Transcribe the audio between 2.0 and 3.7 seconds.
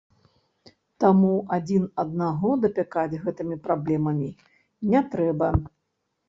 аднаго дапякаць гэтымі